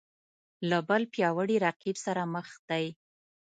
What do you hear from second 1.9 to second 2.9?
سره مخ دی